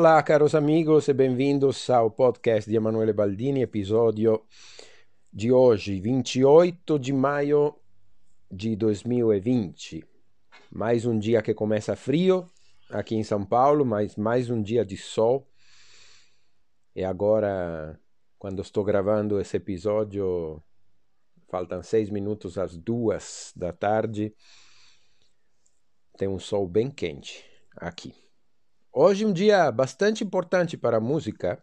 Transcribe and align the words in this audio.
Olá, 0.00 0.22
caros 0.22 0.54
amigos 0.54 1.08
e 1.08 1.12
bem-vindos 1.12 1.90
ao 1.90 2.10
podcast 2.10 2.70
de 2.70 2.74
Emanuele 2.74 3.12
Baldini, 3.12 3.60
episódio 3.60 4.42
de 5.30 5.52
hoje, 5.52 6.00
28 6.00 6.98
de 6.98 7.12
maio 7.12 7.76
de 8.50 8.74
2020. 8.76 10.02
Mais 10.72 11.04
um 11.04 11.18
dia 11.18 11.42
que 11.42 11.52
começa 11.52 11.94
frio 11.94 12.50
aqui 12.88 13.14
em 13.14 13.22
São 13.22 13.44
Paulo, 13.44 13.84
mas 13.84 14.16
mais 14.16 14.48
um 14.48 14.62
dia 14.62 14.86
de 14.86 14.96
sol. 14.96 15.46
E 16.96 17.04
agora, 17.04 18.00
quando 18.38 18.62
estou 18.62 18.82
gravando 18.82 19.38
esse 19.38 19.58
episódio, 19.58 20.62
faltam 21.46 21.82
seis 21.82 22.08
minutos 22.08 22.56
às 22.56 22.74
duas 22.74 23.52
da 23.54 23.70
tarde. 23.70 24.34
Tem 26.16 26.26
um 26.26 26.38
sol 26.38 26.66
bem 26.66 26.90
quente 26.90 27.44
aqui. 27.76 28.29
Hoje 28.92 29.24
um 29.24 29.32
dia 29.32 29.70
bastante 29.70 30.24
importante 30.24 30.76
para 30.76 30.96
a 30.96 31.00
música. 31.00 31.62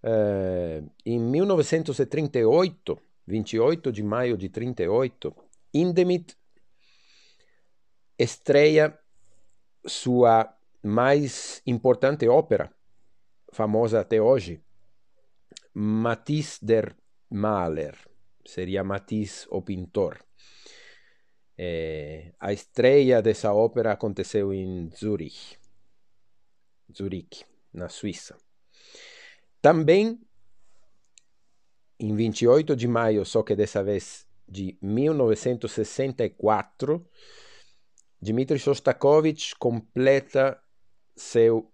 Uh, 0.00 0.88
em 1.04 1.18
1938, 1.18 2.98
28 3.26 3.90
de 3.90 4.02
maio 4.02 4.36
de 4.36 4.48
38, 4.48 5.34
Indemit 5.74 6.36
estreia 8.16 8.96
sua 9.84 10.56
mais 10.82 11.60
importante 11.66 12.28
ópera, 12.28 12.72
famosa 13.52 14.00
até 14.00 14.22
hoje, 14.22 14.62
Matisse 15.74 16.64
der 16.64 16.94
Maler, 17.28 17.96
seria 18.46 18.84
Matisse 18.84 19.48
o 19.50 19.60
pintor. 19.60 20.24
É, 21.58 22.32
a 22.38 22.52
estreia 22.52 23.20
dessa 23.20 23.52
ópera 23.52 23.92
aconteceu 23.92 24.52
em 24.52 24.90
Zurich, 24.96 25.61
Zurique, 26.96 27.44
na 27.72 27.88
Suíça. 27.88 28.36
Também, 29.60 30.20
em 31.98 32.14
28 32.14 32.74
de 32.74 32.88
maio, 32.88 33.24
só 33.24 33.42
que 33.42 33.54
dessa 33.54 33.82
vez 33.82 34.26
de 34.48 34.76
1964, 34.82 37.06
Dmitri 38.20 38.58
Shostakovich 38.58 39.54
completa 39.56 40.60
seu 41.16 41.72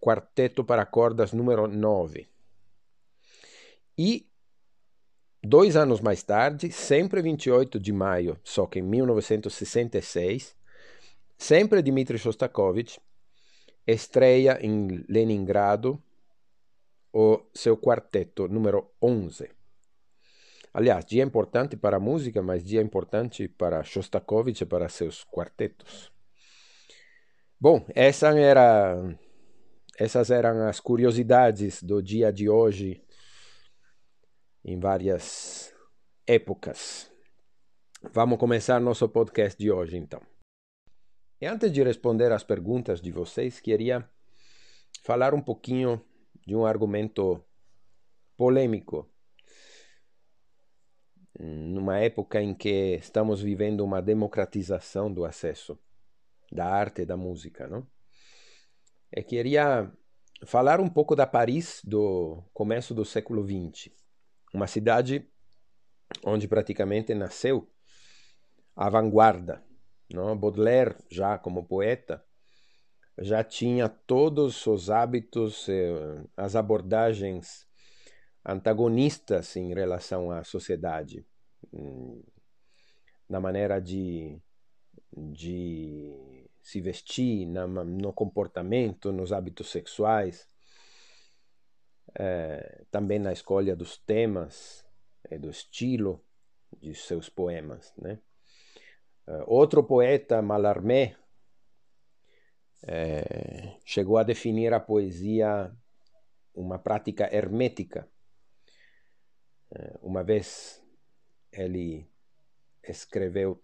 quarteto 0.00 0.64
para 0.64 0.86
cordas 0.86 1.32
número 1.32 1.66
9. 1.66 2.28
E 3.96 4.28
dois 5.42 5.76
anos 5.76 6.00
mais 6.00 6.22
tarde, 6.22 6.72
sempre 6.72 7.22
28 7.22 7.78
de 7.78 7.92
maio, 7.92 8.38
só 8.42 8.66
que 8.66 8.78
em 8.78 8.82
1966, 8.82 10.56
sempre 11.36 11.82
Dmitri 11.82 12.18
Shostakovich 12.18 12.98
estreia 13.86 14.58
em 14.60 15.04
Leningrado 15.08 16.02
o 17.12 17.40
seu 17.54 17.76
quarteto 17.76 18.48
número 18.48 18.90
11. 19.00 19.50
Aliás, 20.72 21.04
dia 21.04 21.22
importante 21.22 21.76
para 21.76 21.98
a 21.98 22.00
música, 22.00 22.42
mas 22.42 22.64
dia 22.64 22.82
importante 22.82 23.46
para 23.46 23.84
Shostakovich 23.84 24.64
e 24.64 24.66
para 24.66 24.88
seus 24.88 25.24
quartetos. 25.24 26.12
Bom, 27.60 27.86
essa 27.94 28.36
era, 28.36 29.16
essas 29.96 30.30
eram 30.30 30.66
as 30.66 30.80
curiosidades 30.80 31.80
do 31.80 32.02
dia 32.02 32.32
de 32.32 32.48
hoje 32.48 33.00
em 34.64 34.80
várias 34.80 35.72
épocas. 36.26 37.10
Vamos 38.12 38.38
começar 38.38 38.80
nosso 38.80 39.08
podcast 39.08 39.56
de 39.56 39.70
hoje, 39.70 39.96
então. 39.96 40.33
E 41.40 41.46
antes 41.46 41.72
de 41.72 41.82
responder 41.82 42.30
às 42.30 42.44
perguntas 42.44 43.00
de 43.00 43.10
vocês, 43.10 43.60
queria 43.60 44.08
falar 45.02 45.34
um 45.34 45.40
pouquinho 45.40 46.00
de 46.46 46.54
um 46.54 46.64
argumento 46.64 47.44
polêmico. 48.36 49.10
Numa 51.38 51.98
época 51.98 52.40
em 52.40 52.54
que 52.54 52.96
estamos 52.96 53.42
vivendo 53.42 53.80
uma 53.80 54.00
democratização 54.00 55.12
do 55.12 55.24
acesso 55.24 55.76
da 56.52 56.66
arte 56.66 57.02
e 57.02 57.06
da 57.06 57.16
música, 57.16 57.66
não? 57.66 57.84
E 59.12 59.22
queria 59.22 59.92
falar 60.46 60.80
um 60.80 60.88
pouco 60.88 61.16
da 61.16 61.26
Paris 61.26 61.80
do 61.84 62.44
começo 62.52 62.94
do 62.94 63.04
século 63.04 63.44
XX, 63.44 63.92
uma 64.52 64.68
cidade 64.68 65.28
onde 66.24 66.46
praticamente 66.46 67.12
nasceu 67.12 67.68
a 68.76 68.88
vanguarda 68.88 69.62
não? 70.10 70.36
Baudelaire, 70.36 70.96
já 71.10 71.38
como 71.38 71.66
poeta, 71.66 72.24
já 73.18 73.44
tinha 73.44 73.88
todos 73.88 74.66
os 74.66 74.90
hábitos, 74.90 75.68
eh, 75.68 76.24
as 76.36 76.56
abordagens 76.56 77.66
antagonistas 78.44 79.56
em 79.56 79.72
relação 79.72 80.30
à 80.30 80.44
sociedade, 80.44 81.24
hum, 81.72 82.22
na 83.28 83.40
maneira 83.40 83.80
de, 83.80 84.38
de 85.12 86.46
se 86.62 86.80
vestir, 86.80 87.46
na, 87.46 87.66
no 87.66 88.12
comportamento, 88.12 89.12
nos 89.12 89.32
hábitos 89.32 89.70
sexuais, 89.70 90.46
é, 92.16 92.84
também 92.90 93.18
na 93.18 93.32
escolha 93.32 93.74
dos 93.74 93.96
temas 93.98 94.84
e 95.30 95.38
do 95.38 95.50
estilo 95.50 96.24
de 96.80 96.94
seus 96.94 97.28
poemas, 97.28 97.92
né? 97.96 98.20
Uh, 99.26 99.44
outro 99.46 99.84
poeta, 99.84 100.42
Mallarmé, 100.42 101.16
é, 102.86 103.78
chegou 103.84 104.18
a 104.18 104.22
definir 104.22 104.72
a 104.74 104.80
poesia 104.80 105.74
uma 106.54 106.78
prática 106.78 107.34
hermética. 107.34 108.08
É, 109.74 109.98
uma 110.02 110.22
vez 110.22 110.82
ele 111.50 112.08
escreveu 112.82 113.58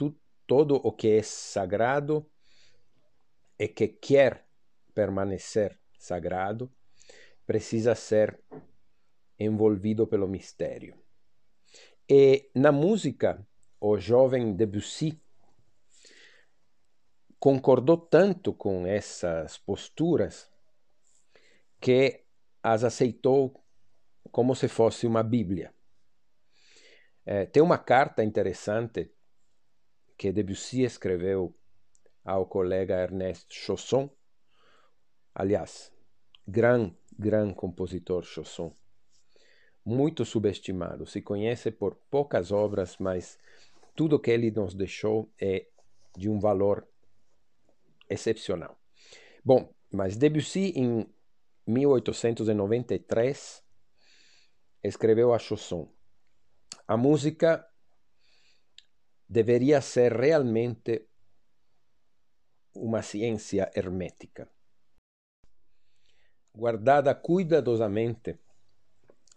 todo 0.47 0.77
o 0.77 0.93
que 0.93 1.09
é 1.09 1.23
sagrado 1.23 2.27
e 3.59 3.69
que 3.69 3.89
quer 3.89 4.47
permanecer 4.95 5.79
sagrado 5.99 6.73
precisa 7.47 7.95
ser 7.95 8.41
envolvido 9.39 10.07
pelo 10.07 10.27
mistério. 10.27 10.99
E 12.09 12.51
na 12.55 12.73
música, 12.73 13.47
o 13.81 13.99
jovem 13.99 14.55
Debussy 14.55 15.21
concordou 17.41 17.97
tanto 17.97 18.53
com 18.53 18.87
essas 18.87 19.57
posturas 19.57 20.51
que 21.81 22.23
as 22.63 22.85
aceitou 22.85 23.65
como 24.31 24.55
se 24.55 24.69
fosse 24.69 25.07
uma 25.07 25.23
Bíblia. 25.23 25.75
É, 27.25 27.47
tem 27.47 27.63
uma 27.63 27.79
carta 27.79 28.23
interessante 28.23 29.11
que 30.19 30.31
Debussy 30.31 30.83
escreveu 30.83 31.57
ao 32.23 32.45
colega 32.45 33.01
Ernest 33.01 33.47
Chausson, 33.49 34.11
aliás, 35.35 35.91
gran, 36.47 36.93
gran 37.19 37.55
compositor 37.55 38.23
Chausson, 38.23 38.75
muito 39.83 40.27
subestimado, 40.27 41.07
se 41.07 41.23
conhece 41.23 41.71
por 41.71 41.95
poucas 42.11 42.53
obras, 42.53 42.99
mas 42.99 43.39
tudo 43.95 44.21
que 44.21 44.31
ele 44.31 44.51
nos 44.51 44.75
deixou 44.75 45.33
é 45.41 45.67
de 46.15 46.29
um 46.29 46.39
valor 46.39 46.87
excepcional. 48.11 48.79
Bom, 49.45 49.73
mas 49.91 50.17
Debussy, 50.17 50.73
em 50.77 51.09
1893, 51.67 53.65
escreveu 54.83 55.33
a 55.33 55.39
chanson. 55.39 55.91
A 56.87 56.97
música 56.97 57.67
deveria 59.29 59.81
ser 59.81 60.13
realmente 60.13 61.09
uma 62.75 63.03
ciência 63.03 63.71
hermética. 63.75 64.51
Guardada 66.53 67.15
cuidadosamente 67.15 68.39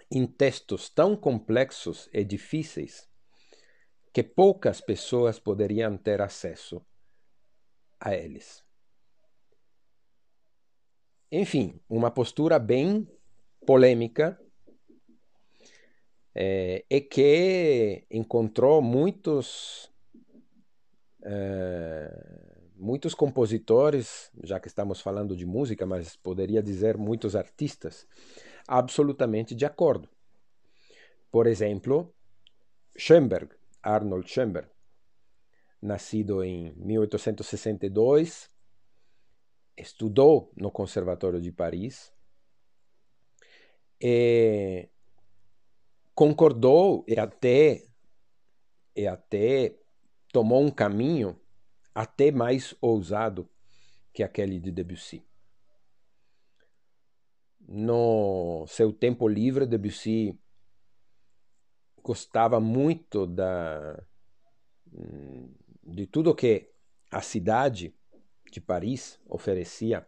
em 0.09 0.25
textos 0.25 0.89
tão 0.89 1.15
complexos 1.15 2.09
e 2.11 2.23
difíceis 2.23 3.07
que 4.11 4.23
poucas 4.23 4.79
pessoas 4.79 5.39
poderiam 5.39 5.97
ter 5.97 6.21
acesso 6.21 6.85
a 7.99 8.15
eles. 8.15 8.62
Enfim, 11.35 11.79
uma 11.89 12.11
postura 12.11 12.59
bem 12.59 13.07
polêmica 13.65 14.39
é, 16.35 16.85
e 16.87 17.01
que 17.01 18.05
encontrou 18.11 18.83
muitos 18.83 19.91
é, 21.23 22.61
muitos 22.75 23.15
compositores, 23.15 24.29
já 24.43 24.59
que 24.59 24.67
estamos 24.67 25.01
falando 25.01 25.35
de 25.35 25.43
música, 25.43 25.87
mas 25.87 26.15
poderia 26.15 26.61
dizer 26.61 26.99
muitos 26.99 27.35
artistas, 27.35 28.07
absolutamente 28.67 29.55
de 29.55 29.65
acordo. 29.65 30.07
Por 31.31 31.47
exemplo, 31.47 32.13
Schoenberg, 32.95 33.55
Arnold 33.81 34.29
Schoenberg, 34.29 34.69
nascido 35.81 36.43
em 36.43 36.73
1862, 36.75 38.52
estudou 39.77 40.51
no 40.55 40.71
Conservatório 40.71 41.41
de 41.41 41.51
Paris 41.51 42.13
e 43.99 44.89
concordou 46.13 47.03
e 47.07 47.19
até 47.19 47.85
e 48.95 49.07
até 49.07 49.75
tomou 50.31 50.61
um 50.61 50.69
caminho 50.69 51.39
até 51.95 52.31
mais 52.31 52.75
ousado 52.81 53.49
que 54.13 54.21
aquele 54.21 54.59
de 54.59 54.71
Debussy. 54.71 55.25
No 57.59 58.65
seu 58.67 58.91
tempo 58.93 59.27
livre, 59.27 59.65
Debussy 59.65 60.37
gostava 62.03 62.59
muito 62.59 63.25
da, 63.25 64.03
de 65.83 66.05
tudo 66.05 66.35
que 66.35 66.69
a 67.09 67.21
cidade 67.21 67.95
de 68.53 68.61
Paris 68.61 69.19
oferecia 69.27 70.07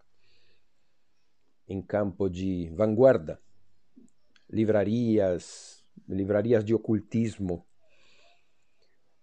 em 1.68 1.82
campo 1.82 2.30
de 2.30 2.70
vanguarda, 2.70 3.42
livrarias, 4.50 5.84
livrarias 6.08 6.64
de 6.64 6.74
ocultismo, 6.74 7.66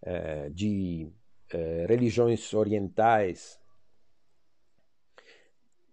eh, 0.03 0.51
de 0.51 1.13
eh, 1.51 1.87
religiões 1.89 2.53
orientais. 2.53 3.61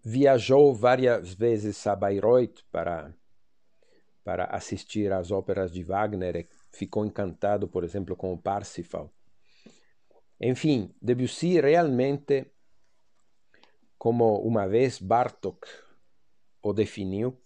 Viajou 0.03 0.73
várias 0.73 1.33
vezes 1.33 1.85
a 1.85 1.95
Bayreuth 1.95 2.63
para, 2.71 3.13
para 4.23 4.45
assistir 4.45 5.11
às 5.13 5.29
óperas 5.29 5.71
de 5.71 5.83
Wagner 5.83 6.47
ficou 6.71 7.05
encantado, 7.05 7.67
por 7.67 7.83
exemplo, 7.83 8.15
com 8.15 8.33
o 8.33 8.41
Parsifal. 8.41 9.13
Enfim, 10.41 10.95
Debussy 11.01 11.59
realmente, 11.59 12.49
como 13.99 14.39
uma 14.39 14.67
vez 14.67 14.97
Bartok 14.97 15.67
o 16.63 16.73
definiu, 16.73 17.39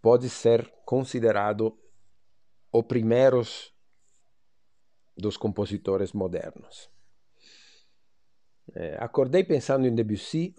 pode 0.00 0.30
ser 0.30 0.70
considerado 0.84 1.76
o 2.70 2.82
primeiros 2.82 3.74
dos 5.16 5.36
compositores 5.36 6.12
modernos. 6.12 6.90
É, 8.74 8.96
acordei 9.00 9.42
pensando 9.42 9.86
em 9.86 9.94
Debussy 9.94 10.54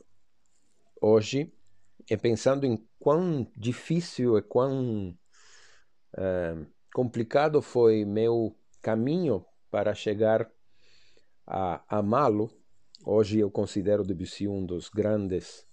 hoje 1.00 1.54
e 2.10 2.18
pensando 2.18 2.66
em 2.66 2.88
quão 3.00 3.50
difícil 3.56 4.38
e 4.38 4.42
quão 4.42 5.18
é, 6.18 6.56
complicado 6.94 7.62
foi 7.62 8.04
meu 8.04 8.58
caminho 8.82 9.46
para 9.70 9.94
chegar 9.94 10.50
a 11.46 12.00
amá-lo. 12.00 12.50
Hoje 13.10 13.40
eu 13.40 13.50
considero 13.50 14.04
Debussy 14.04 14.50
um 14.50 14.66
dos 14.66 14.90
grandes 14.90 15.66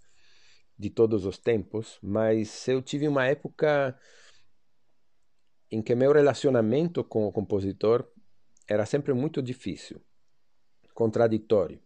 de 0.78 0.88
todos 0.88 1.24
os 1.24 1.36
tempos, 1.36 1.98
mas 2.00 2.68
eu 2.68 2.80
tive 2.80 3.08
uma 3.08 3.26
época 3.26 3.98
em 5.68 5.82
que 5.82 5.96
meu 5.96 6.12
relacionamento 6.12 7.02
com 7.02 7.26
o 7.26 7.32
compositor 7.32 8.08
era 8.68 8.86
sempre 8.86 9.12
muito 9.12 9.42
difícil, 9.42 10.00
contraditório. 10.94 11.82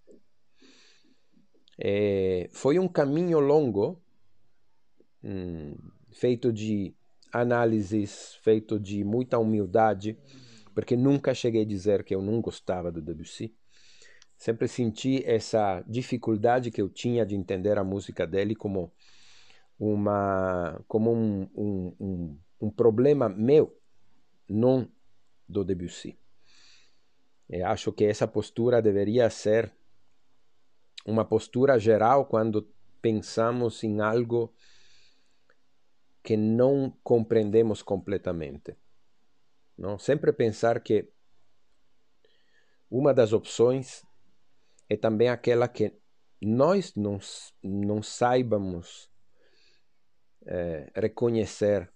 É, 1.79 2.51
foi 2.53 2.79
um 2.79 2.87
caminho 2.87 3.41
longo, 3.41 4.03
hum, 5.25 5.75
feito 6.11 6.53
de 6.53 6.95
análises, 7.33 8.35
feito 8.43 8.79
de 8.79 9.03
muita 9.03 9.39
humildade, 9.39 10.19
porque 10.75 10.95
nunca 10.95 11.33
cheguei 11.33 11.63
a 11.63 11.67
dizer 11.67 12.05
que 12.05 12.15
eu 12.15 12.21
não 12.21 12.43
gostava 12.43 12.93
do 12.93 13.01
Debussy. 13.01 13.57
Sempre 14.39 14.69
senti 14.69 15.21
essa 15.27 15.83
dificuldade 15.85 16.71
que 16.71 16.81
eu 16.81 16.89
tinha 16.89 17.27
de 17.27 17.35
entender 17.35 17.77
a 17.77 17.83
música 17.83 18.25
dele 18.25 18.55
como 18.55 18.93
uma 19.77 20.81
como 20.87 21.13
um, 21.13 21.51
um, 21.57 21.97
um, 21.99 22.39
um 22.61 22.71
problema 22.71 23.29
meu, 23.29 23.77
não 24.49 24.89
do 25.49 25.65
Debussy. 25.65 26.17
Eu 27.51 27.67
acho 27.67 27.93
que 27.93 28.05
essa 28.05 28.29
postura 28.29 28.81
deveria 28.81 29.29
ser 29.29 29.73
uma 31.05 31.25
postura 31.25 31.77
geral 31.77 32.25
quando 32.25 32.63
pensamos 33.03 33.83
em 33.83 34.01
algo 34.01 34.55
que 36.23 36.37
não 36.37 36.97
compreendemos 37.03 37.83
completamente. 37.83 38.77
Não? 39.77 39.99
Sempre 39.99 40.33
pensar 40.33 40.79
que 40.81 41.11
uma 42.89 43.13
das 43.13 43.33
opções 43.33 44.07
é 44.89 44.97
também 44.97 45.29
aquela 45.29 45.69
que 45.69 45.93
nós 46.41 46.95
não, 46.95 47.19
não 47.63 48.03
saibamos 48.03 49.11
é, 50.47 50.91
reconhecer 50.95 51.93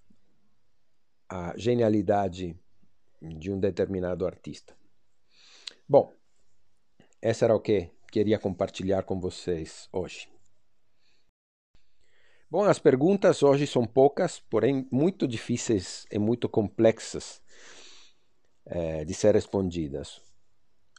a 1.28 1.56
genialidade 1.56 2.58
de 3.20 3.50
um 3.50 3.58
determinado 3.58 4.26
artista. 4.26 4.76
Bom, 5.88 6.12
essa 7.20 7.44
era 7.44 7.54
o 7.54 7.60
que 7.60 7.90
queria 8.10 8.38
compartilhar 8.38 9.04
com 9.04 9.18
vocês 9.18 9.88
hoje. 9.92 10.28
Bom, 12.50 12.64
as 12.64 12.78
perguntas 12.78 13.42
hoje 13.42 13.66
são 13.66 13.86
poucas, 13.86 14.38
porém 14.38 14.86
muito 14.92 15.26
difíceis 15.26 16.04
e 16.12 16.18
muito 16.18 16.48
complexas 16.48 17.40
é, 18.66 19.04
de 19.06 19.14
ser 19.14 19.34
respondidas. 19.34 20.20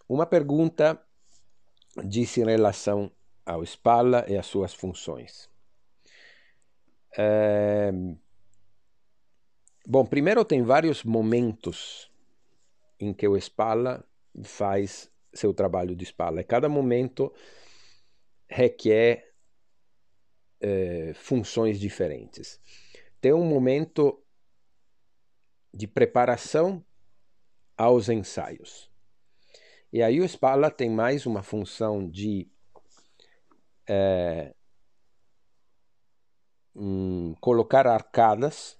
Uma 0.09 0.25
pergunta 0.25 0.99
disse 2.03 2.41
em 2.41 2.45
relação 2.45 3.11
ao 3.45 3.63
Spalla 3.63 4.25
e 4.27 4.37
às 4.37 4.45
suas 4.45 4.73
funções. 4.73 5.49
É... 7.17 7.91
Bom, 9.85 10.05
primeiro 10.05 10.45
tem 10.45 10.63
vários 10.63 11.03
momentos 11.03 12.09
em 12.99 13.13
que 13.13 13.27
o 13.27 13.35
Spalla 13.35 14.03
faz 14.43 15.11
seu 15.33 15.53
trabalho 15.53 15.95
de 15.95 16.05
Spalla. 16.05 16.41
E 16.41 16.43
cada 16.43 16.69
momento 16.69 17.33
requer 18.47 19.33
é, 20.61 21.11
funções 21.13 21.79
diferentes. 21.79 22.59
Tem 23.19 23.33
um 23.33 23.45
momento 23.45 24.23
de 25.73 25.88
preparação 25.88 26.85
aos 27.75 28.07
ensaios. 28.07 28.92
E 29.93 30.01
aí 30.01 30.19
o 30.19 30.25
Spalla 30.27 30.71
tem 30.71 30.89
mais 30.89 31.27
uma 31.27 31.43
função 31.43 32.09
de 32.09 32.50
é, 33.88 34.55
hum, 36.75 37.35
colocar 37.39 37.85
arcadas, 37.85 38.75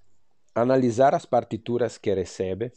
analisar 0.52 1.14
as 1.14 1.24
partituras 1.24 1.96
que 1.96 2.12
recebe, 2.12 2.72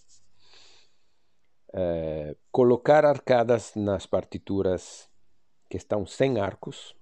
é, 1.74 2.36
colocar 2.51 3.06
arcadas 3.06 3.74
nas 3.74 4.06
partituras 4.06 5.10
que 5.67 5.77
estão 5.77 6.06
sem 6.06 6.39
arcos, 6.39 6.96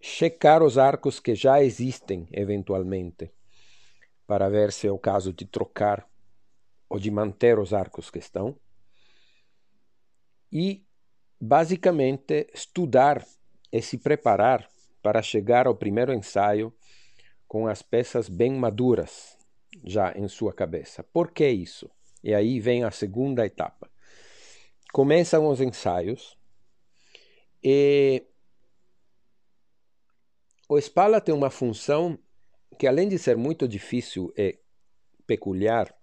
checar 0.00 0.64
os 0.64 0.78
arcos 0.78 1.20
que 1.20 1.36
já 1.36 1.62
existem 1.62 2.26
eventualmente, 2.32 3.32
para 4.26 4.48
ver 4.48 4.72
se 4.72 4.88
é 4.88 4.90
o 4.90 4.98
caso 4.98 5.32
de 5.32 5.44
trocar 5.44 6.10
ou 6.88 6.98
de 6.98 7.08
manter 7.08 7.56
os 7.56 7.72
arcos 7.72 8.10
que 8.10 8.18
estão 8.18 8.58
e 10.52 10.84
basicamente 11.40 12.48
estudar 12.52 13.26
e 13.72 13.80
se 13.80 13.98
preparar 13.98 14.68
para 15.02 15.22
chegar 15.22 15.66
ao 15.66 15.74
primeiro 15.74 16.12
ensaio 16.12 16.72
com 17.48 17.66
as 17.66 17.82
peças 17.82 18.28
bem 18.28 18.52
maduras 18.52 19.36
já 19.84 20.12
em 20.16 20.28
sua 20.28 20.52
cabeça. 20.52 21.02
Por 21.02 21.30
que 21.30 21.48
isso? 21.48 21.90
E 22.22 22.34
aí 22.34 22.60
vem 22.60 22.84
a 22.84 22.90
segunda 22.90 23.46
etapa. 23.46 23.90
Começam 24.92 25.48
os 25.48 25.60
ensaios 25.60 26.36
e 27.62 28.24
o 30.68 30.78
Spala 30.78 31.20
tem 31.20 31.34
uma 31.34 31.50
função 31.50 32.18
que, 32.78 32.86
além 32.86 33.08
de 33.08 33.18
ser 33.18 33.36
muito 33.36 33.66
difícil 33.66 34.32
e 34.36 34.58
peculiar, 35.26 35.94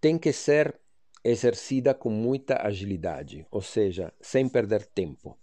tem 0.00 0.18
que 0.18 0.32
ser 0.32 0.78
exercida 1.24 1.94
com 1.94 2.10
muita 2.10 2.66
agilidade, 2.66 3.46
ou 3.50 3.60
seja, 3.60 4.12
sem 4.20 4.48
perder 4.48 4.86
tempo. 4.86 5.38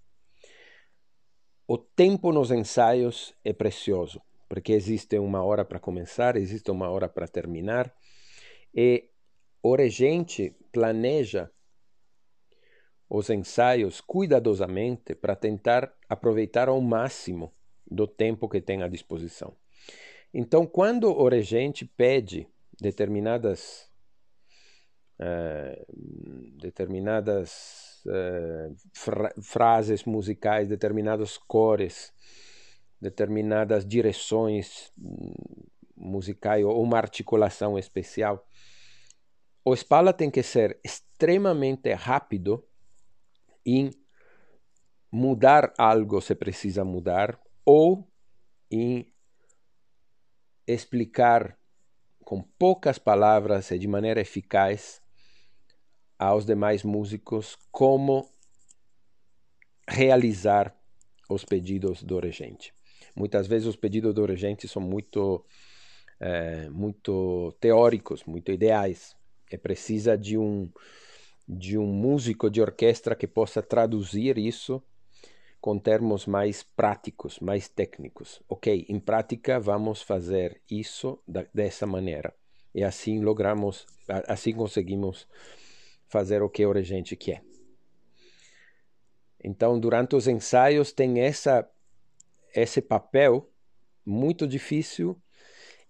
O 1.67 1.77
tempo 1.77 2.31
nos 2.31 2.51
ensaios 2.51 3.33
é 3.43 3.51
precioso, 3.51 4.21
porque 4.47 4.73
existe 4.73 5.17
uma 5.17 5.43
hora 5.43 5.65
para 5.65 5.79
começar, 5.79 6.35
existe 6.35 6.69
uma 6.71 6.89
hora 6.89 7.09
para 7.09 7.27
terminar, 7.27 7.93
e 8.73 9.09
o 9.61 9.75
regente 9.75 10.55
planeja 10.71 11.49
os 13.09 13.29
ensaios 13.29 14.01
cuidadosamente 14.01 15.15
para 15.15 15.35
tentar 15.35 15.93
aproveitar 16.09 16.69
ao 16.69 16.81
máximo 16.81 17.53
do 17.89 18.07
tempo 18.07 18.49
que 18.49 18.61
tem 18.61 18.83
à 18.83 18.87
disposição. 18.87 19.55
Então, 20.33 20.65
quando 20.65 21.09
o 21.09 21.27
regente 21.29 21.85
pede 21.85 22.47
determinadas 22.79 23.89
determinadas 26.57 28.03
uh, 28.05 28.75
fra 28.93 29.33
frases 29.41 30.03
musicais, 30.03 30.67
determinadas 30.67 31.37
cores, 31.37 32.13
determinadas 32.99 33.85
direções 33.85 34.91
hum, 34.97 35.33
musicais 35.95 36.65
ou 36.65 36.81
uma 36.81 36.97
articulação 36.97 37.77
especial. 37.77 38.45
O 39.63 39.75
Spala 39.75 40.13
tem 40.13 40.29
que 40.29 40.43
ser 40.43 40.79
extremamente 40.83 41.91
rápido 41.93 42.67
em 43.65 43.91
mudar 45.11 45.73
algo 45.77 46.21
se 46.21 46.35
precisa 46.35 46.83
mudar 46.83 47.39
ou 47.65 48.07
em 48.69 49.11
explicar 50.67 51.57
com 52.23 52.41
poucas 52.41 52.99
palavras 52.99 53.71
e 53.71 53.79
de 53.79 53.87
maneira 53.87 54.19
eficaz 54.19 55.01
aos 56.17 56.45
demais 56.45 56.83
músicos 56.83 57.57
como 57.71 58.29
realizar 59.87 60.75
os 61.29 61.43
pedidos 61.43 62.03
do 62.03 62.19
regente. 62.19 62.73
Muitas 63.15 63.47
vezes 63.47 63.67
os 63.67 63.75
pedidos 63.75 64.13
do 64.13 64.25
regente 64.25 64.67
são 64.67 64.81
muito, 64.81 65.45
é, 66.19 66.69
muito 66.69 67.55
teóricos, 67.59 68.23
muito 68.25 68.51
ideais. 68.51 69.15
É 69.51 69.57
precisa 69.57 70.17
de 70.17 70.37
um, 70.37 70.69
de 71.47 71.77
um 71.77 71.85
músico 71.85 72.49
de 72.49 72.61
orquestra 72.61 73.15
que 73.15 73.27
possa 73.27 73.61
traduzir 73.61 74.37
isso 74.37 74.83
com 75.61 75.79
termos 75.79 76.27
mais 76.27 76.61
práticos, 76.61 77.39
mais 77.39 77.67
técnicos. 77.67 78.41
Ok, 78.47 78.85
em 78.87 78.99
prática 78.99 79.59
vamos 79.59 80.01
fazer 80.01 80.61
isso 80.69 81.19
da, 81.27 81.45
dessa 81.53 81.87
maneira. 81.87 82.33
E 82.73 82.83
assim 82.83 83.21
logramos, 83.21 83.85
assim 84.27 84.53
conseguimos 84.53 85.27
fazer 86.15 86.41
o 86.41 86.49
que 86.49 86.65
o 86.65 86.71
regente 86.71 87.13
quer. 87.13 87.43
Então, 89.43 89.77
durante 89.77 90.15
os 90.15 90.29
ensaios 90.29 90.93
tem 90.93 91.19
essa 91.19 91.69
esse 92.55 92.81
papel 92.81 93.51
muito 94.05 94.47
difícil 94.47 95.21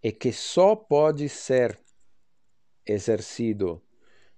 e 0.01 0.11
que 0.11 0.33
só 0.33 0.75
pode 0.75 1.29
ser 1.29 1.79
exercido 2.83 3.83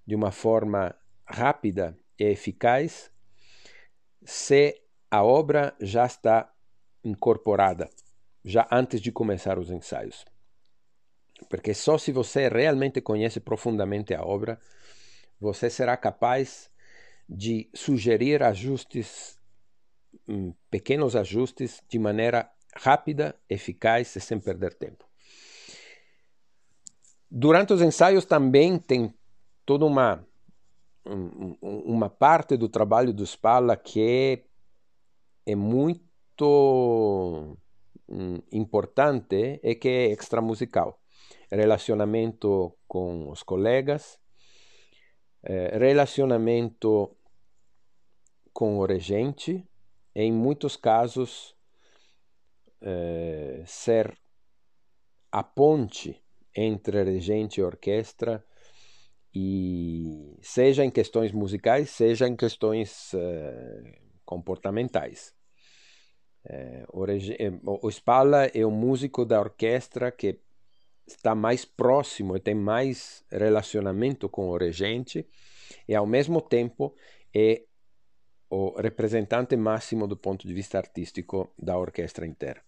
de 0.05 0.13
uma 0.13 0.29
forma 0.29 0.93
rápida 1.25 1.97
e 2.19 2.25
eficaz 2.25 3.09
se 4.25 4.81
a 5.09 5.23
obra 5.23 5.73
já 5.79 6.05
está 6.05 6.53
incorporada, 7.01 7.89
já 8.43 8.67
antes 8.69 8.99
de 8.99 9.09
começar 9.09 9.57
os 9.57 9.71
ensaios. 9.71 10.25
Porque 11.49 11.73
só 11.73 11.97
se 11.97 12.11
você 12.11 12.49
realmente 12.49 12.99
conhece 12.99 13.39
profundamente 13.39 14.13
a 14.13 14.21
obra, 14.21 14.59
você 15.39 15.69
será 15.69 15.95
capaz 15.95 16.69
de 17.27 17.69
sugerir 17.73 18.41
ajustes, 18.41 19.37
hum, 20.27 20.53
pequenos 20.69 21.15
ajustes, 21.15 21.81
de 21.89 21.99
maneira 21.99 22.49
rápida, 22.75 23.35
eficaz 23.49 24.15
e 24.15 24.21
sem 24.21 24.39
perder 24.39 24.73
tempo. 24.73 25.05
Durante 27.29 27.73
os 27.73 27.81
ensaios 27.81 28.23
também 28.25 28.79
tem 28.79 29.13
toda 29.65 29.85
uma, 29.85 30.25
uma 31.61 32.09
parte 32.09 32.55
do 32.55 32.69
trabalho 32.69 33.13
do 33.13 33.25
Spalla 33.25 33.75
que 33.75 34.43
é 35.45 35.55
muito 35.55 36.47
hum, 38.07 38.41
importante 38.51 39.59
e 39.61 39.75
que 39.75 39.89
é 39.89 40.11
extramusical. 40.11 41.01
Relacionamento 41.51 42.73
com 42.87 43.29
os 43.29 43.43
colegas, 43.43 44.19
eh, 45.43 45.77
relacionamento 45.77 47.15
com 48.51 48.79
o 48.79 48.85
regente, 48.85 49.67
em 50.15 50.31
muitos 50.31 50.75
casos 50.75 51.55
eh, 52.81 53.63
ser 53.65 54.17
a 55.31 55.43
ponte 55.43 56.23
entre 56.55 57.03
regente 57.03 57.59
e 57.59 57.63
orquestra, 57.63 58.43
e 59.33 60.35
seja 60.41 60.83
em 60.83 60.89
questões 60.89 61.31
musicais, 61.31 61.91
seja 61.91 62.27
em 62.27 62.35
questões 62.35 63.13
eh, 63.13 63.99
comportamentais. 64.25 65.35
O, 66.93 67.85
o 67.85 67.91
Spalla 67.91 68.45
é 68.45 68.65
o 68.65 68.71
músico 68.71 69.25
da 69.25 69.37
orquestra 69.37 70.11
que 70.11 70.39
está 71.07 71.33
mais 71.33 71.63
próximo 71.63 72.35
e 72.35 72.39
tem 72.39 72.55
mais 72.55 73.23
relacionamento 73.31 74.27
com 74.27 74.49
o 74.49 74.57
regente 74.57 75.25
e 75.87 75.95
ao 75.95 76.05
mesmo 76.05 76.41
tempo 76.41 76.93
é 77.33 77.63
o 78.49 78.79
representante 78.79 79.55
máximo 79.55 80.07
do 80.07 80.17
ponto 80.17 80.47
de 80.47 80.53
vista 80.53 80.77
artístico 80.77 81.51
da 81.57 81.77
orquestra 81.77 82.25
inteira. 82.25 82.61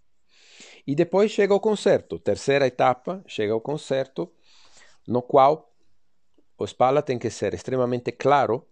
E 0.86 0.96
depois 0.96 1.31
chega 1.31 1.53
o 1.53 1.60
concerto, 1.60 2.19
terceira 2.19 2.67
etapa, 2.67 3.24
chega 3.27 3.55
o 3.55 3.62
concerto, 3.62 4.31
no 5.08 5.22
qual 5.22 5.74
o 6.58 6.65
Spalla 6.65 7.01
tem 7.01 7.17
que 7.17 7.29
ser 7.29 7.53
extremamente 7.53 8.12
claro 8.12 8.67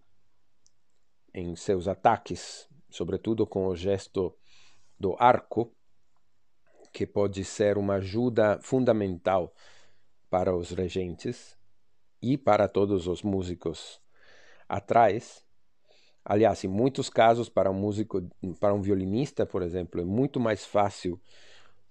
em 1.32 1.56
seus 1.56 1.88
ataques, 1.88 2.68
sobretudo 2.90 3.46
com 3.46 3.66
o 3.66 3.76
gesto 3.76 4.36
do 4.98 5.16
arco, 5.18 5.74
que 6.92 7.06
pode 7.06 7.44
ser 7.44 7.78
uma 7.78 7.94
ajuda 7.94 8.58
fundamental 8.60 9.54
para 10.30 10.54
os 10.54 10.70
regentes 10.70 11.56
e 12.20 12.36
para 12.36 12.68
todos 12.68 13.06
os 13.06 13.22
músicos 13.22 14.00
atrás. 14.68 15.44
Aliás, 16.24 16.62
em 16.64 16.68
muitos 16.68 17.08
casos, 17.08 17.48
para 17.48 17.70
um 17.70 17.74
músico, 17.74 18.28
para 18.60 18.74
um 18.74 18.82
violinista, 18.82 19.46
por 19.46 19.62
exemplo, 19.62 20.00
é 20.00 20.04
muito 20.04 20.38
mais 20.38 20.66
fácil 20.66 21.20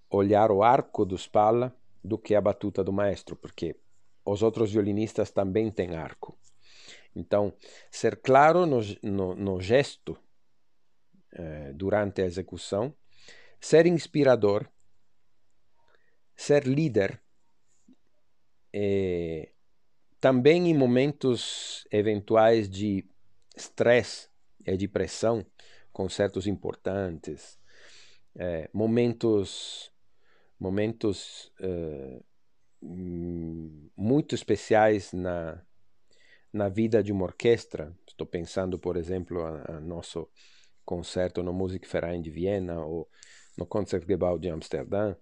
olhar 0.10 0.52
o 0.52 0.64
arco 0.64 1.06
do 1.06 1.16
Spalla 1.16 1.76
do 2.04 2.18
que 2.18 2.36
a 2.36 2.42
batuta 2.42 2.84
do 2.84 2.94
maestro, 2.94 3.36
porque 3.36 3.76
os 4.24 4.44
outros 4.44 4.72
violinistas 4.72 5.32
também 5.32 5.72
têm 5.72 5.96
arco. 5.96 6.38
Então, 7.16 7.54
ser 7.90 8.18
claro 8.18 8.66
no, 8.66 8.80
no, 9.02 9.36
no 9.36 9.60
gesto 9.60 10.18
eh, 11.32 11.72
durante 11.74 12.22
a 12.22 12.26
execução, 12.26 12.94
ser 13.60 13.86
inspirador, 13.86 14.68
ser 16.38 16.66
líder, 16.66 17.22
eh, 18.72 19.52
também 20.22 20.70
em 20.70 20.74
momentos 20.74 21.86
eventuais 21.92 22.70
de 22.70 23.06
estresse 23.56 24.30
e 24.66 24.78
de 24.78 24.88
pressão, 24.88 25.46
concertos 25.92 26.48
importantes, 26.48 27.60
eh, 28.36 28.70
momentos 28.72 29.92
momentos 30.60 31.52
uh, 31.62 32.26
muito 32.82 34.36
especiais 34.36 35.14
na, 35.14 35.62
na 36.52 36.70
vida 36.70 37.04
de 37.04 37.12
uma 37.12 37.26
orquestra. 37.26 37.96
Estou 38.08 38.26
pensando, 38.26 38.80
por 38.80 38.98
exemplo, 38.98 39.44
a, 39.44 39.78
a 39.78 39.80
nosso 39.80 40.28
concerto 40.84 41.44
no 41.44 41.54
Musikverein 41.54 42.22
de 42.22 42.30
Viena 42.30 42.84
ou 42.84 43.10
no 43.58 43.66
Concertgebouw 43.66 44.38
de 44.40 44.50
Amsterdã, 44.50 45.16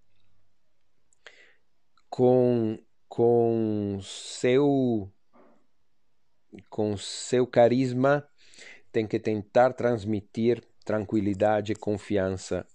com, 2.16 2.80
com 3.10 4.00
seu 4.02 5.12
com 6.70 6.96
seu 6.96 7.46
carisma 7.46 8.26
tem 8.90 9.06
que 9.06 9.20
tentar 9.20 9.74
transmitir 9.74 10.64
tranquilidade 10.86 11.74
e 11.74 11.76
confiança 11.76 12.66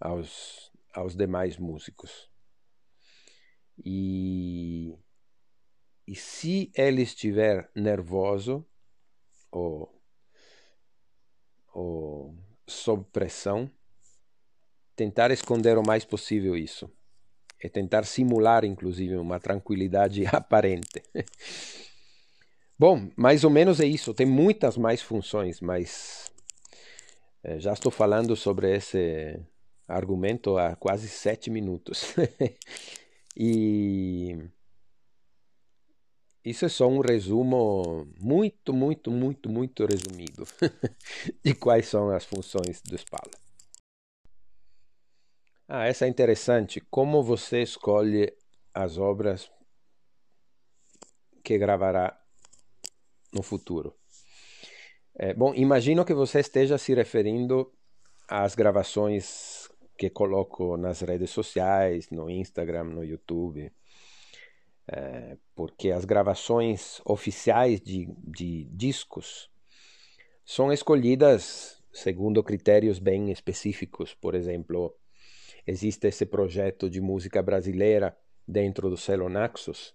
aos, 0.00 0.72
aos 0.94 1.14
demais 1.14 1.58
músicos. 1.58 2.30
E, 3.84 4.96
e 6.06 6.14
se 6.14 6.72
ele 6.74 7.02
estiver 7.02 7.70
nervoso 7.76 8.66
ou 9.50 10.02
ou 11.74 12.34
sob 12.66 13.04
pressão, 13.12 13.70
tentar 14.96 15.30
esconder 15.30 15.76
o 15.76 15.86
mais 15.86 16.06
possível 16.06 16.56
isso. 16.56 16.90
E 17.62 17.68
tentar 17.68 18.04
simular, 18.04 18.64
inclusive, 18.64 19.16
uma 19.16 19.38
tranquilidade 19.38 20.24
aparente. 20.32 21.02
Bom, 22.78 23.08
mais 23.16 23.44
ou 23.44 23.50
menos 23.50 23.80
é 23.80 23.86
isso. 23.86 24.12
Tem 24.12 24.26
muitas 24.26 24.76
mais 24.76 25.00
funções, 25.00 25.60
mas 25.60 26.30
é, 27.44 27.58
já 27.58 27.72
estou 27.72 27.92
falando 27.92 28.34
sobre 28.36 28.76
esse 28.76 29.38
argumento 29.86 30.58
há 30.58 30.74
quase 30.76 31.08
sete 31.08 31.50
minutos. 31.50 32.14
e 33.36 34.36
isso 36.44 36.64
é 36.64 36.68
só 36.68 36.88
um 36.88 37.00
resumo 37.00 38.08
muito, 38.20 38.72
muito, 38.72 39.10
muito, 39.10 39.48
muito 39.48 39.86
resumido 39.86 40.44
de 41.44 41.54
quais 41.54 41.86
são 41.86 42.10
as 42.10 42.24
funções 42.24 42.82
do 42.82 42.96
Spala. 42.96 43.41
Ah, 45.74 45.86
essa 45.86 46.04
é 46.04 46.08
interessante. 46.08 46.82
Como 46.90 47.22
você 47.22 47.62
escolhe 47.62 48.30
as 48.74 48.98
obras 48.98 49.50
que 51.42 51.56
gravará 51.56 52.14
no 53.32 53.42
futuro? 53.42 53.96
É, 55.14 55.32
bom, 55.32 55.54
imagino 55.54 56.04
que 56.04 56.12
você 56.12 56.40
esteja 56.40 56.76
se 56.76 56.92
referindo 56.92 57.72
às 58.28 58.54
gravações 58.54 59.66
que 59.96 60.10
coloco 60.10 60.76
nas 60.76 61.00
redes 61.00 61.30
sociais, 61.30 62.10
no 62.10 62.28
Instagram, 62.28 62.84
no 62.84 63.02
YouTube. 63.02 63.72
É, 64.86 65.38
porque 65.54 65.90
as 65.90 66.04
gravações 66.04 67.00
oficiais 67.02 67.80
de, 67.80 68.14
de 68.18 68.64
discos 68.64 69.48
são 70.44 70.70
escolhidas 70.70 71.82
segundo 71.90 72.44
critérios 72.44 72.98
bem 72.98 73.30
específicos. 73.30 74.12
Por 74.12 74.34
exemplo, 74.34 74.94
existe 75.66 76.08
esse 76.08 76.26
projeto 76.26 76.88
de 76.88 77.00
música 77.00 77.42
brasileira 77.42 78.16
dentro 78.46 78.90
do 78.90 78.96
selo 78.96 79.28
Naxos. 79.28 79.94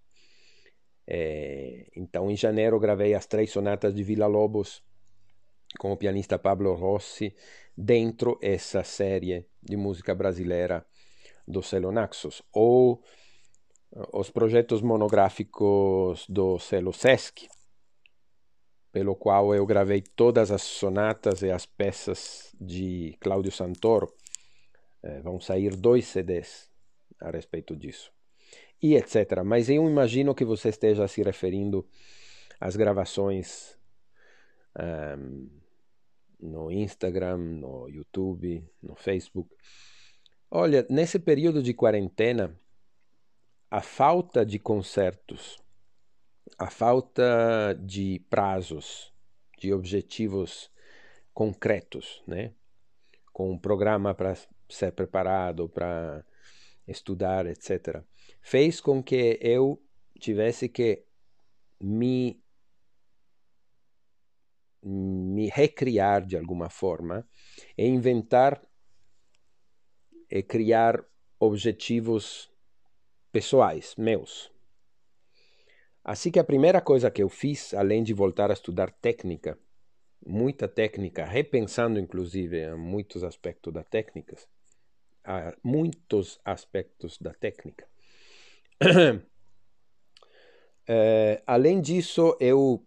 É, 1.06 1.88
então, 1.96 2.30
em 2.30 2.36
janeiro, 2.36 2.80
gravei 2.80 3.14
as 3.14 3.26
três 3.26 3.52
sonatas 3.52 3.94
de 3.94 4.04
Vila 4.04 4.28
Lobos 4.28 4.84
com 5.80 5.92
o 5.92 5.98
pianista 5.98 6.40
Pablo 6.40 6.74
Rossi 6.74 7.36
dentro 7.76 8.38
essa 8.42 8.84
série 8.84 9.46
de 9.62 9.78
música 9.78 10.16
brasileira 10.16 10.86
do 11.48 11.62
selo 11.62 11.92
Naxos. 11.92 12.42
Ou 12.52 13.02
os 14.14 14.30
projetos 14.30 14.82
monográficos 14.82 16.26
do 16.28 16.60
selo 16.60 16.92
Sesc, 16.92 17.48
pelo 18.92 19.16
qual 19.16 19.54
eu 19.54 19.66
gravei 19.66 20.02
todas 20.02 20.52
as 20.52 20.62
sonatas 20.62 21.42
e 21.42 21.52
as 21.52 21.66
peças 21.66 22.54
de 22.60 23.16
Cláudio 23.20 23.52
Santoro. 23.52 24.12
É, 25.08 25.22
vão 25.22 25.40
sair 25.40 25.74
dois 25.74 26.06
CDs 26.06 26.70
a 27.22 27.32
respeito 27.32 27.78
disso. 27.78 28.12
E 28.82 28.94
etc. 28.96 29.42
Mas 29.46 29.70
eu 29.70 29.90
imagino 29.90 30.36
que 30.36 30.44
você 30.44 30.68
esteja 30.68 31.08
se 31.08 31.24
referindo 31.24 31.88
às 32.60 32.76
gravações 32.76 33.78
um, 34.78 35.50
no 36.38 36.70
Instagram, 36.70 37.38
no 37.38 37.88
YouTube, 37.88 38.70
no 38.84 38.96
Facebook. 38.96 39.56
Olha, 40.52 40.86
nesse 40.90 41.20
período 41.20 41.64
de 41.64 41.74
quarentena, 41.74 42.60
a 43.72 43.82
falta 43.82 44.46
de 44.46 44.60
concertos, 44.60 45.58
a 46.58 46.70
falta 46.70 47.74
de 47.82 48.20
prazos, 48.30 49.14
de 49.58 49.74
objetivos 49.74 50.70
concretos, 51.34 52.22
né? 52.28 52.54
Com 53.32 53.52
um 53.52 53.58
programa 53.58 54.14
para 54.14 54.36
ser 54.70 54.92
preparado, 54.92 55.70
para 55.70 56.26
estudar, 56.88 57.46
etc., 57.46 58.04
fez 58.42 58.80
com 58.80 59.04
que 59.04 59.38
eu 59.42 59.82
tivesse 60.20 60.70
que 60.70 61.06
me 61.80 62.42
me 64.82 65.50
recriar 65.50 66.26
de 66.26 66.38
alguma 66.38 66.70
forma 66.70 67.28
e 67.78 67.86
inventar 67.86 68.62
e 70.30 70.42
criar 70.42 71.04
objetivos 71.40 72.50
pessoais, 73.32 73.96
meus. 73.98 74.52
Assim 76.04 76.32
que 76.32 76.40
a 76.40 76.44
primeira 76.44 76.80
coisa 76.80 77.12
que 77.12 77.22
eu 77.22 77.28
fiz, 77.28 77.74
além 77.74 78.02
de 78.02 78.14
voltar 78.14 78.50
a 78.50 78.54
estudar 78.54 78.92
técnica, 78.92 79.60
muita 80.26 80.68
técnica, 80.68 81.26
repensando 81.26 82.00
inclusive 82.00 82.76
muitos 82.76 83.24
aspectos 83.24 83.74
da 83.74 83.84
técnica, 83.84 84.36
a 84.36 84.40
muitos 85.64 86.40
aspectos 86.44 87.18
da 87.20 87.34
técnica. 87.34 87.88
é, 90.88 91.42
além 91.46 91.82
disso, 91.82 92.38
eu 92.40 92.86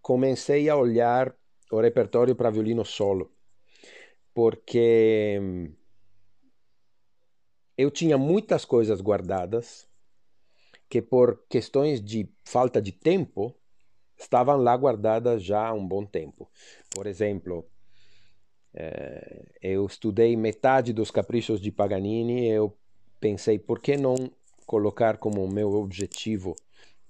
comecei 0.00 0.68
a 0.68 0.76
olhar 0.76 1.34
o 1.70 1.80
repertório 1.80 2.36
para 2.36 2.50
violino 2.50 2.84
solo, 2.84 3.32
porque 4.32 5.40
eu 7.76 7.90
tinha 7.90 8.16
muitas 8.16 8.64
coisas 8.64 9.00
guardadas 9.00 9.88
que 10.88 11.02
por 11.02 11.44
questões 11.48 12.00
de 12.00 12.28
falta 12.44 12.80
de 12.80 12.92
tempo 12.92 13.56
estavam 14.16 14.56
lá 14.56 14.76
guardadas 14.76 15.42
já 15.42 15.68
há 15.68 15.72
um 15.72 15.86
bom 15.86 16.04
tempo. 16.04 16.48
Por 16.94 17.06
exemplo, 17.06 17.68
eu 19.62 19.86
estudei 19.86 20.36
metade 20.36 20.92
dos 20.92 21.10
caprichos 21.10 21.60
de 21.60 21.70
Paganini 21.70 22.48
eu 22.48 22.76
pensei 23.20 23.58
por 23.58 23.80
que 23.80 23.96
não 23.96 24.16
colocar 24.66 25.18
como 25.18 25.46
meu 25.48 25.72
objetivo 25.74 26.56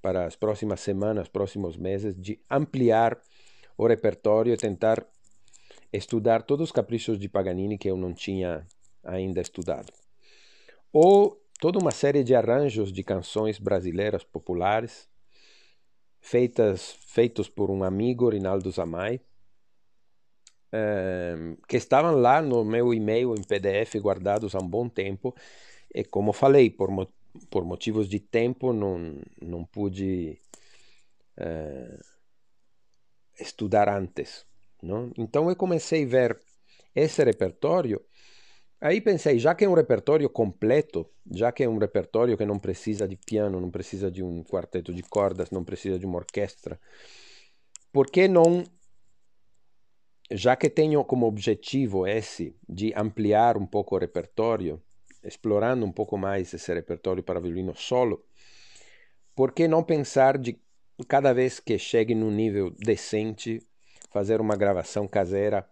para 0.03 0.27
as 0.27 0.37
próximas 0.37 0.81
semanas, 0.81 1.29
próximos 1.29 1.77
meses, 1.77 2.14
de 2.14 2.38
ampliar 2.50 3.18
o 3.77 3.87
repertório 3.87 4.53
e 4.53 4.57
tentar 4.57 5.05
estudar 5.92 6.42
todos 6.42 6.68
os 6.68 6.72
caprichos 6.72 7.18
de 7.18 7.29
Paganini 7.29 7.79
que 7.79 7.88
eu 7.88 7.96
não 7.96 8.12
tinha 8.12 8.66
ainda 9.03 9.40
estudado? 9.40 9.92
Ou 10.92 11.40
toda 11.59 11.79
uma 11.79 11.90
série 11.90 12.22
de 12.22 12.35
arranjos 12.35 12.92
de 12.92 13.03
canções 13.03 13.59
brasileiras 13.59 14.22
populares 14.22 15.09
feitas 16.20 16.96
feitos 17.07 17.48
por 17.48 17.70
um 17.70 17.83
amigo 17.83 18.29
Rinaldo 18.29 18.70
Zamay 18.70 19.14
eh, 19.16 19.20
que 21.68 21.76
estavam 21.76 22.14
lá 22.16 22.42
no 22.42 22.64
meu 22.64 22.92
e-mail 22.92 23.34
em 23.34 23.42
PDF 23.42 23.96
guardados 23.96 24.54
há 24.54 24.58
um 24.58 24.68
bom 24.68 24.88
tempo 24.88 25.34
e 25.94 26.04
como 26.04 26.32
falei 26.32 26.70
por, 26.70 26.90
por 27.50 27.64
motivos 27.64 28.08
de 28.08 28.20
tempo 28.20 28.72
não 28.72 29.20
não 29.40 29.64
pude 29.64 30.40
eh, 31.37 31.98
estudar 33.38 33.88
antes 33.88 34.46
não? 34.82 35.12
então 35.16 35.48
eu 35.48 35.56
comecei 35.56 36.04
a 36.04 36.08
ver 36.08 36.40
esse 36.94 37.22
repertório 37.24 38.00
Aí 38.84 39.00
pensei, 39.00 39.38
já 39.38 39.54
que 39.54 39.64
é 39.64 39.68
um 39.68 39.72
repertório 39.72 40.28
completo, 40.28 41.08
já 41.32 41.50
que 41.50 41.64
é 41.64 41.68
um 41.68 41.78
repertório 41.78 42.37
que 42.37 42.44
não 42.44 42.58
precisa 42.58 43.08
de 43.08 43.16
piano, 43.16 43.58
não 43.58 43.70
precisa 43.70 44.10
de 44.10 44.22
um 44.22 44.44
quarteto 44.44 44.92
de 44.92 45.02
cordas, 45.02 45.50
não 45.50 45.64
precisa 45.64 45.98
de 45.98 46.04
uma 46.04 46.18
orquestra, 46.18 46.78
por 47.90 48.10
que 48.10 48.28
não, 48.28 48.62
já 50.30 50.56
que 50.56 50.70
tenho 50.70 51.04
como 51.04 51.26
objetivo 51.26 52.06
esse 52.06 52.56
de 52.68 52.92
ampliar 52.96 53.56
um 53.56 53.66
pouco 53.66 53.94
o 53.94 53.98
repertório, 53.98 54.82
explorando 55.22 55.84
um 55.84 55.92
pouco 55.92 56.16
mais 56.16 56.52
esse 56.52 56.72
repertório 56.72 57.22
para 57.22 57.40
violino 57.40 57.74
solo, 57.74 58.24
por 59.34 59.52
que 59.52 59.66
não 59.66 59.82
pensar 59.82 60.38
de 60.38 60.58
cada 61.08 61.32
vez 61.32 61.58
que 61.60 61.78
chegue 61.78 62.14
num 62.14 62.30
nível 62.30 62.70
decente, 62.70 63.60
fazer 64.10 64.40
uma 64.40 64.56
gravação 64.56 65.08
caseira 65.08 65.68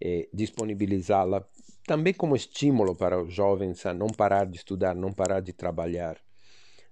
e 0.00 0.28
disponibilizá-la 0.32 1.46
também 1.86 2.14
como 2.14 2.34
estímulo 2.34 2.96
para 2.96 3.20
os 3.20 3.32
jovens 3.32 3.84
a 3.84 3.92
não 3.92 4.06
parar 4.06 4.46
de 4.46 4.56
estudar, 4.56 4.94
não 4.94 5.12
parar 5.12 5.40
de 5.40 5.52
trabalhar 5.52 6.18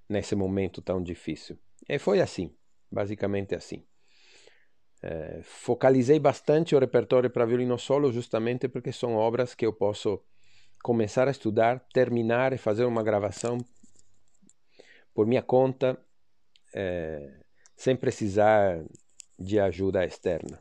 nesse 0.08 0.34
momento 0.34 0.82
tão 0.82 1.02
difícil. 1.02 1.58
E 1.88 1.98
foi 1.98 2.20
assim, 2.20 2.54
basicamente 2.90 3.54
assim. 3.54 3.84
É, 5.02 5.40
focalizei 5.42 6.18
bastante 6.20 6.76
o 6.76 6.78
repertório 6.78 7.28
para 7.28 7.44
violino 7.44 7.76
solo 7.76 8.12
justamente 8.12 8.68
porque 8.68 8.92
são 8.92 9.16
obras 9.16 9.52
que 9.52 9.66
eu 9.66 9.72
posso 9.72 10.22
começar 10.82 11.26
a 11.26 11.30
estudar, 11.32 11.80
terminar 11.92 12.52
e 12.52 12.58
fazer 12.58 12.84
uma 12.84 13.02
gravação 13.02 13.58
por 15.12 15.26
minha 15.26 15.42
conta, 15.42 15.98
é, 16.74 17.40
sem 17.76 17.96
precisar 17.96 18.82
de 19.38 19.58
ajuda 19.58 20.04
externa. 20.04 20.58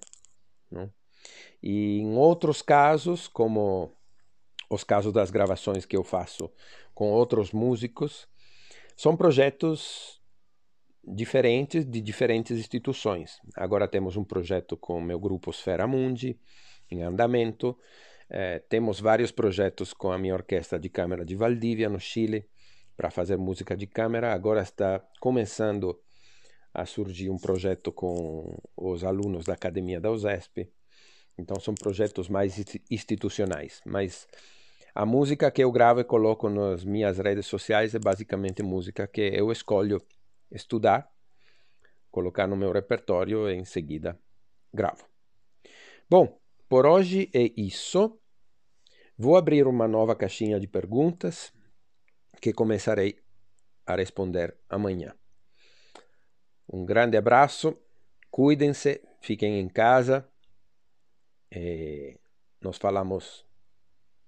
E 1.62 2.00
em 2.00 2.16
outros 2.16 2.62
casos, 2.62 3.28
como 3.28 3.94
os 4.70 4.84
casos 4.84 5.14
das 5.14 5.30
gravações 5.30 5.86
que 5.86 5.96
eu 5.96 6.04
faço 6.04 6.52
com 6.94 7.12
outros 7.12 7.52
músicos, 7.52 8.28
são 8.96 9.16
projetos 9.16 10.21
diferentes 11.04 11.86
de 11.86 12.02
diferentes 12.02 12.58
instituições. 12.58 13.40
Agora 13.56 13.88
temos 13.88 14.16
um 14.18 14.24
projeto 14.24 14.78
com 14.78 14.98
o 14.98 15.02
meu 15.02 15.20
grupo 15.20 15.52
Sfera 15.52 15.88
Mundi, 15.88 16.40
em 16.90 17.02
andamento. 17.02 17.78
Eh, 18.30 18.60
temos 18.70 19.00
vários 19.00 19.32
projetos 19.32 19.94
com 19.94 20.12
a 20.12 20.18
minha 20.18 20.34
orquestra 20.34 20.80
de 20.80 20.90
câmara 20.90 21.26
de 21.26 21.36
Valdívia, 21.36 21.90
no 21.90 22.00
Chile, 22.00 22.46
para 22.96 23.10
fazer 23.10 23.38
música 23.38 23.76
de 23.76 23.88
câmara. 23.88 24.34
Agora 24.34 24.62
está 24.62 25.04
começando 25.20 26.00
a 26.74 26.86
surgir 26.86 27.30
um 27.30 27.38
projeto 27.38 27.92
com 27.92 28.58
os 28.78 29.04
alunos 29.04 29.46
da 29.46 29.54
Academia 29.54 30.00
da 30.00 30.12
USESP. 30.12 30.72
Então 31.38 31.60
são 31.60 31.74
projetos 31.74 32.30
mais 32.30 32.64
institucionais, 32.90 33.82
mas 33.86 34.28
a 34.94 35.06
música 35.06 35.50
que 35.50 35.64
eu 35.64 35.72
gravo 35.72 36.02
e 36.02 36.04
coloco 36.04 36.50
nas 36.50 36.84
minhas 36.84 37.18
redes 37.18 37.48
sociais 37.48 37.96
é 37.96 38.00
basicamente 38.00 38.62
música 38.62 39.08
que 39.08 39.22
eu 39.22 39.52
escolho 39.52 40.02
estudar, 40.52 41.10
colocar 42.10 42.48
no 42.48 42.56
meu 42.56 42.72
repertório 42.72 43.50
e 43.50 43.56
em 43.56 43.66
seguida 43.66 44.20
gravo. 44.74 45.06
Bom, 46.10 46.40
por 46.68 46.86
hoje 46.86 47.30
é 47.34 47.52
isso. 47.56 48.20
Vou 49.18 49.38
abrir 49.38 49.68
uma 49.68 49.88
nova 49.88 50.16
caixinha 50.16 50.60
de 50.60 50.68
perguntas 50.68 51.54
que 52.42 52.54
começarei 52.54 53.20
a 53.86 53.96
responder 53.96 54.58
amanhã. 54.70 55.16
Um 56.68 56.86
grande 56.86 57.18
abraço, 57.18 57.78
cuidem-se, 58.30 59.02
fiquem 59.22 59.60
em 59.60 59.68
casa 59.68 60.28
E 61.52 62.18
nos 62.62 62.78
falamos 62.78 63.46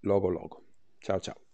logo 0.04 0.30
logo. 0.30 0.66
Tchau, 1.00 1.20
tchau. 1.20 1.53